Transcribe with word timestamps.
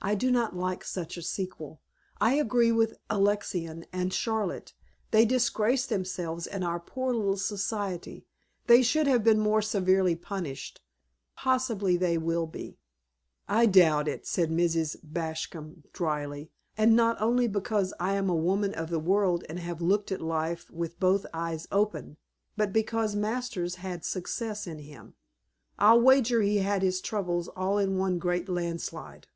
"I 0.00 0.14
do 0.14 0.30
not 0.30 0.54
like 0.54 0.84
such 0.84 1.16
a 1.16 1.22
sequel. 1.22 1.80
I 2.20 2.34
agree 2.34 2.70
with 2.70 2.98
Alexina 3.10 3.82
and 3.92 4.12
Charlotte. 4.12 4.74
They 5.10 5.24
disgraced 5.24 5.88
themselves 5.88 6.46
and 6.46 6.62
our 6.62 6.78
proud 6.78 7.16
little 7.16 7.36
Society; 7.36 8.28
they 8.68 8.82
should 8.84 9.08
have 9.08 9.24
been 9.24 9.40
more 9.40 9.60
severely 9.60 10.14
punished. 10.14 10.82
Possibly 11.36 11.96
they 11.96 12.16
will 12.16 12.46
be." 12.46 12.78
"I 13.48 13.66
doubt 13.66 14.06
it," 14.06 14.24
said 14.24 14.52
Mrs. 14.52 14.94
Bascom 15.02 15.82
drily. 15.92 16.52
"And 16.78 16.94
not 16.94 17.20
only 17.20 17.48
because 17.48 17.92
I 17.98 18.14
am 18.14 18.30
a 18.30 18.36
woman 18.36 18.72
of 18.72 18.88
the 18.88 19.00
world 19.00 19.42
and 19.48 19.58
have 19.58 19.82
looked 19.82 20.12
at 20.12 20.20
life 20.20 20.70
with 20.70 21.00
both 21.00 21.26
eyes 21.34 21.66
open, 21.72 22.18
but 22.56 22.72
because 22.72 23.16
Masters 23.16 23.74
had 23.82 24.04
success 24.04 24.68
in 24.68 24.78
him. 24.78 25.14
I'll 25.76 26.00
wager 26.00 26.40
he's 26.42 26.62
had 26.62 26.82
his 26.82 27.00
troubles 27.00 27.48
all 27.48 27.78
in 27.78 27.98
one 27.98 28.20
great 28.20 28.48
landslide. 28.48 29.26